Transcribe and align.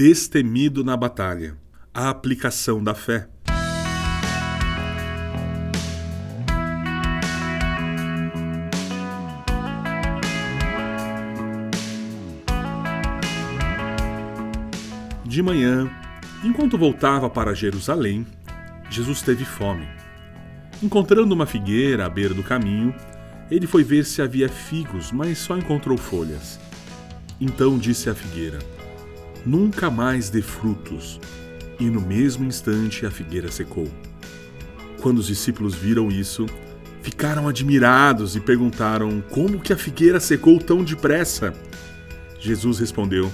destemido 0.00 0.82
na 0.82 0.96
batalha. 0.96 1.58
A 1.92 2.08
aplicação 2.08 2.82
da 2.82 2.94
fé. 2.94 3.28
De 15.22 15.42
manhã, 15.42 15.90
enquanto 16.42 16.78
voltava 16.78 17.28
para 17.28 17.52
Jerusalém, 17.52 18.26
Jesus 18.88 19.20
teve 19.20 19.44
fome. 19.44 19.86
Encontrando 20.82 21.34
uma 21.34 21.44
figueira 21.44 22.06
à 22.06 22.08
beira 22.08 22.32
do 22.32 22.42
caminho, 22.42 22.94
ele 23.50 23.66
foi 23.66 23.84
ver 23.84 24.06
se 24.06 24.22
havia 24.22 24.48
figos, 24.48 25.12
mas 25.12 25.36
só 25.36 25.58
encontrou 25.58 25.98
folhas. 25.98 26.58
Então 27.38 27.76
disse 27.76 28.08
à 28.08 28.14
figueira: 28.14 28.79
Nunca 29.44 29.90
mais 29.90 30.30
dê 30.30 30.42
frutos. 30.42 31.20
E 31.78 31.84
no 31.84 32.00
mesmo 32.00 32.44
instante 32.44 33.06
a 33.06 33.10
figueira 33.10 33.50
secou. 33.50 33.88
Quando 35.00 35.18
os 35.18 35.26
discípulos 35.26 35.74
viram 35.74 36.08
isso, 36.08 36.46
ficaram 37.02 37.48
admirados 37.48 38.36
e 38.36 38.40
perguntaram: 38.40 39.22
Como 39.30 39.60
que 39.60 39.72
a 39.72 39.76
figueira 39.76 40.20
secou 40.20 40.58
tão 40.58 40.84
depressa? 40.84 41.54
Jesus 42.38 42.78
respondeu: 42.78 43.30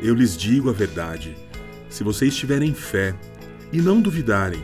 eu 0.00 0.14
lhes 0.14 0.36
digo 0.36 0.70
a 0.70 0.72
verdade: 0.72 1.36
se 1.88 2.04
vocês 2.04 2.36
tiverem 2.36 2.74
fé 2.74 3.14
e 3.72 3.80
não 3.80 4.00
duvidarem, 4.00 4.62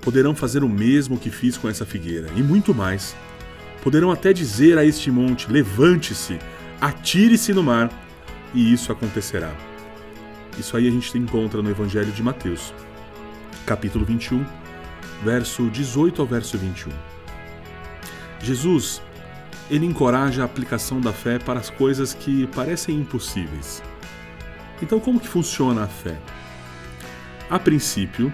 poderão 0.00 0.34
fazer 0.34 0.62
o 0.62 0.68
mesmo 0.68 1.18
que 1.18 1.30
fiz 1.30 1.56
com 1.56 1.68
essa 1.68 1.84
figueira, 1.84 2.28
e 2.36 2.42
muito 2.42 2.74
mais. 2.74 3.16
Poderão 3.82 4.10
até 4.10 4.32
dizer 4.32 4.78
a 4.78 4.84
este 4.84 5.10
monte: 5.10 5.50
levante-se, 5.50 6.38
atire-se 6.80 7.52
no 7.52 7.62
mar, 7.62 7.90
e 8.54 8.72
isso 8.72 8.92
acontecerá. 8.92 9.69
Isso 10.58 10.76
aí 10.76 10.86
a 10.86 10.90
gente 10.90 11.16
encontra 11.16 11.62
no 11.62 11.70
Evangelho 11.70 12.12
de 12.12 12.22
Mateus, 12.22 12.74
capítulo 13.64 14.04
21, 14.04 14.44
verso 15.22 15.70
18 15.70 16.20
ao 16.20 16.26
verso 16.26 16.58
21. 16.58 16.90
Jesus, 18.42 19.02
ele 19.70 19.86
encoraja 19.86 20.42
a 20.42 20.44
aplicação 20.44 21.00
da 21.00 21.12
fé 21.12 21.38
para 21.38 21.60
as 21.60 21.70
coisas 21.70 22.12
que 22.14 22.46
parecem 22.48 22.96
impossíveis. 22.96 23.82
Então, 24.82 24.98
como 24.98 25.20
que 25.20 25.28
funciona 25.28 25.84
a 25.84 25.88
fé? 25.88 26.18
A 27.48 27.58
princípio, 27.58 28.32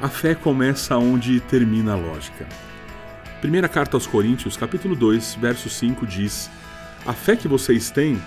a 0.00 0.08
fé 0.08 0.34
começa 0.34 0.96
onde 0.96 1.40
termina 1.40 1.92
a 1.92 1.96
lógica. 1.96 2.46
Primeira 3.40 3.68
carta 3.68 3.96
aos 3.96 4.06
Coríntios, 4.06 4.56
capítulo 4.56 4.96
2, 4.96 5.36
verso 5.40 5.68
5 5.68 6.06
diz: 6.06 6.50
A 7.06 7.12
fé 7.12 7.36
que 7.36 7.46
vocês 7.46 7.90
têm 7.90 8.20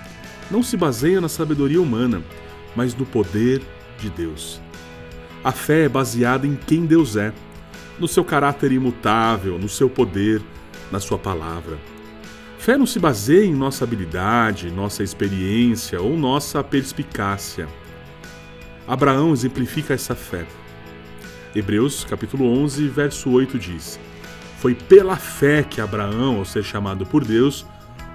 não 0.50 0.64
se 0.64 0.78
baseia 0.78 1.20
na 1.20 1.28
sabedoria 1.28 1.82
humana, 1.82 2.22
mas 2.76 2.96
no 2.96 3.06
poder 3.06 3.62
de 3.98 4.10
Deus. 4.10 4.62
A 5.44 5.52
fé 5.52 5.86
é 5.86 5.90
baseada 5.90 6.46
em 6.46 6.56
quem 6.56 6.86
Deus 6.86 7.16
é, 7.16 7.34
no 8.00 8.08
seu 8.08 8.24
caráter 8.24 8.72
imutável, 8.72 9.58
no 9.58 9.70
seu 9.70 9.90
poder, 9.90 10.42
na 10.92 11.00
sua 11.00 11.18
palavra. 11.18 11.78
Fé 12.58 12.78
não 12.78 12.86
se 12.86 13.00
baseia 13.00 13.46
em 13.46 13.56
nossa 13.56 13.84
habilidade, 13.84 14.70
nossa 14.70 15.02
experiência 15.02 16.00
ou 16.00 16.16
nossa 16.16 16.64
perspicácia. 16.64 17.68
Abraão 18.88 19.34
exemplifica 19.34 19.94
essa 19.94 20.14
fé. 20.14 20.46
Hebreus 21.56 22.04
capítulo 22.04 22.46
11, 22.46 22.88
verso 22.88 23.30
8 23.32 23.58
diz: 23.58 24.00
Foi 24.60 24.76
pela 24.76 25.16
fé 25.16 25.64
que 25.64 25.82
Abraão, 25.82 26.38
ao 26.38 26.46
ser 26.46 26.64
chamado 26.64 27.06
por 27.06 27.26
Deus, 27.26 27.66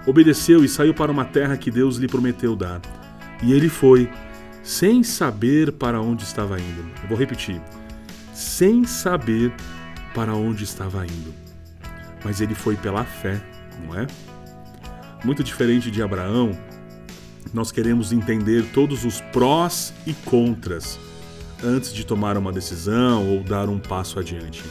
obedeceu 0.07 0.65
e 0.65 0.69
saiu 0.69 0.95
para 0.95 1.11
uma 1.11 1.25
terra 1.25 1.57
que 1.57 1.71
Deus 1.71 1.97
lhe 1.97 2.07
prometeu 2.07 2.55
dar. 2.55 2.81
E 3.43 3.53
ele 3.53 3.69
foi, 3.69 4.09
sem 4.67 5.05
saber 5.05 5.71
para 5.71 6.01
onde 6.01 6.25
estava 6.25 6.59
indo. 6.59 6.85
Eu 7.01 7.09
vou 7.09 7.17
repetir: 7.17 7.63
sem 8.35 8.85
saber 8.85 9.55
para 10.13 10.35
onde 10.35 10.65
estava 10.65 11.07
indo. 11.07 11.33
Mas 12.25 12.41
ele 12.41 12.55
foi 12.55 12.75
pela 12.77 13.05
fé, 13.05 13.41
não 13.87 13.95
é? 13.95 14.09
Muito 15.25 15.45
diferente 15.45 15.89
de 15.89 16.03
Abraão, 16.03 16.51
nós 17.55 17.71
queremos 17.71 18.13
entender 18.13 18.65
todos 18.75 19.05
os 19.05 19.21
prós 19.21 19.95
e 20.05 20.13
contras 20.13 20.99
antes 21.63 21.93
de 21.95 22.05
tomar 22.05 22.37
uma 22.37 22.53
decisão 22.53 23.27
ou 23.29 23.45
dar 23.45 23.69
um 23.69 23.79
passo 23.79 24.19
adiante. 24.19 24.65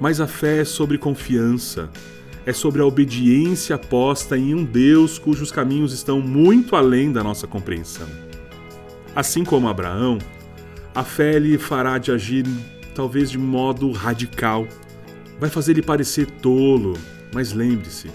Mas 0.00 0.20
a 0.20 0.28
fé 0.28 0.60
é 0.60 0.64
sobre 0.64 0.96
confiança, 0.96 1.90
é 2.46 2.52
sobre 2.52 2.80
a 2.80 2.86
obediência 2.86 3.76
posta 3.76 4.38
em 4.38 4.54
um 4.54 4.64
Deus 4.64 5.18
cujos 5.18 5.50
caminhos 5.50 5.92
estão 5.92 6.20
muito 6.20 6.76
além 6.76 7.12
da 7.12 7.22
nossa 7.22 7.46
compreensão. 7.48 8.08
Assim 9.14 9.44
como 9.44 9.68
Abraão, 9.68 10.18
a 10.94 11.04
fé 11.04 11.38
lhe 11.38 11.58
fará 11.58 11.98
de 11.98 12.10
agir 12.10 12.46
talvez 12.94 13.30
de 13.30 13.38
modo 13.38 13.90
radical. 13.92 14.66
Vai 15.38 15.50
fazer 15.50 15.72
ele 15.72 15.82
parecer 15.82 16.26
tolo, 16.26 16.96
mas 17.32 17.52
lembre-se, 17.52 18.10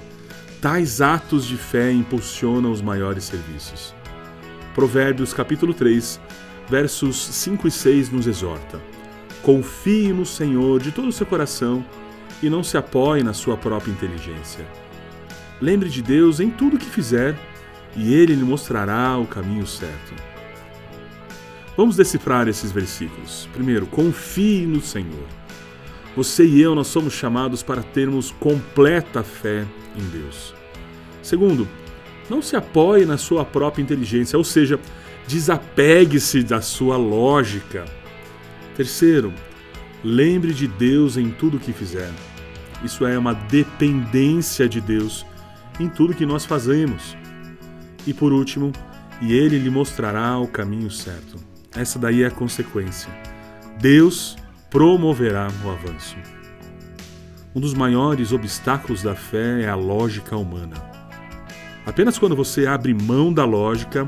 Tais 0.61 1.01
atos 1.01 1.45
de 1.45 1.55
fé 1.55 1.91
impulsionam 1.91 2.71
os 2.71 2.81
maiores 2.81 3.25
serviços. 3.25 3.93
Provérbios 4.73 5.31
capítulo 5.31 5.71
3, 5.71 6.19
versos 6.67 7.15
5 7.15 7.67
e 7.67 7.71
6 7.71 8.09
nos 8.09 8.25
exorta: 8.25 8.81
Confie 9.43 10.11
no 10.11 10.25
Senhor 10.25 10.81
de 10.81 10.91
todo 10.91 11.09
o 11.09 11.11
seu 11.11 11.27
coração 11.27 11.85
e 12.41 12.49
não 12.49 12.63
se 12.63 12.75
apoie 12.75 13.21
na 13.21 13.33
sua 13.33 13.55
própria 13.55 13.91
inteligência. 13.91 14.65
Lembre 15.61 15.89
de 15.89 16.01
Deus 16.01 16.39
em 16.39 16.49
tudo 16.49 16.79
que 16.79 16.89
fizer 16.89 17.35
e 17.95 18.11
ele 18.15 18.33
lhe 18.33 18.43
mostrará 18.43 19.15
o 19.15 19.27
caminho 19.27 19.67
certo. 19.67 20.15
Vamos 21.77 21.95
decifrar 21.95 22.47
esses 22.47 22.71
versículos. 22.71 23.47
Primeiro, 23.53 23.85
confie 23.85 24.65
no 24.65 24.81
Senhor. 24.81 25.27
Você 26.15 26.43
e 26.43 26.59
eu 26.59 26.73
nós 26.73 26.87
somos 26.87 27.13
chamados 27.13 27.61
para 27.61 27.83
termos 27.83 28.31
completa 28.31 29.21
fé 29.21 29.63
em 29.95 30.03
Deus. 30.09 30.55
Segundo, 31.21 31.67
não 32.27 32.41
se 32.41 32.55
apoie 32.55 33.05
na 33.05 33.15
sua 33.15 33.45
própria 33.45 33.83
inteligência, 33.83 34.35
ou 34.35 34.43
seja, 34.43 34.79
desapegue-se 35.27 36.41
da 36.41 36.61
sua 36.61 36.97
lógica. 36.97 37.85
Terceiro, 38.75 39.31
lembre 40.03 40.55
de 40.55 40.67
Deus 40.67 41.15
em 41.15 41.29
tudo 41.29 41.59
que 41.59 41.71
fizer. 41.71 42.11
Isso 42.83 43.05
é 43.05 43.15
uma 43.19 43.33
dependência 43.33 44.67
de 44.67 44.81
Deus 44.81 45.27
em 45.79 45.87
tudo 45.87 46.15
que 46.15 46.25
nós 46.25 46.43
fazemos. 46.43 47.15
E 48.07 48.13
por 48.15 48.33
último, 48.33 48.71
e 49.21 49.33
ele 49.33 49.59
lhe 49.59 49.69
mostrará 49.69 50.39
o 50.39 50.47
caminho 50.47 50.89
certo. 50.89 51.56
Essa 51.75 51.99
daí 51.99 52.23
é 52.23 52.27
a 52.27 52.31
consequência. 52.31 53.09
Deus 53.79 54.35
promoverá 54.69 55.47
o 55.63 55.69
avanço. 55.69 56.15
Um 57.55 57.59
dos 57.59 57.73
maiores 57.73 58.31
obstáculos 58.31 59.01
da 59.01 59.15
fé 59.15 59.63
é 59.63 59.69
a 59.69 59.75
lógica 59.75 60.35
humana. 60.35 60.75
Apenas 61.85 62.17
quando 62.19 62.35
você 62.35 62.67
abre 62.67 62.93
mão 62.93 63.33
da 63.33 63.45
lógica 63.45 64.07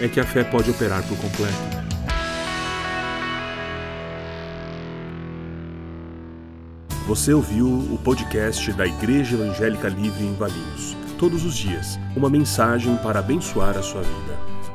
é 0.00 0.08
que 0.08 0.20
a 0.20 0.24
fé 0.24 0.44
pode 0.44 0.70
operar 0.70 1.02
por 1.06 1.16
completo. 1.18 1.82
Você 7.06 7.32
ouviu 7.32 7.66
o 7.66 7.98
podcast 8.02 8.72
da 8.72 8.86
Igreja 8.86 9.36
Evangélica 9.36 9.88
Livre 9.88 10.24
em 10.24 10.34
Valinhos. 10.34 10.96
Todos 11.18 11.44
os 11.44 11.54
dias, 11.54 11.98
uma 12.16 12.30
mensagem 12.30 12.96
para 12.98 13.20
abençoar 13.20 13.76
a 13.76 13.82
sua 13.82 14.02
vida. 14.02 14.51